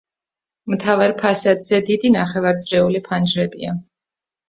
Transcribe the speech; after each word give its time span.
მთავარ 0.73 1.13
ფასადზე 1.19 1.81
დიდი 1.91 2.13
ნახევარწრიული 2.17 3.07
ფანჯრებია. 3.13 3.81